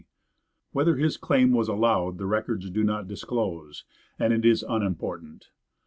[0.71, 3.83] Whether his claim was allowed the records do not disclose,
[4.17, 5.51] and it is unimportant.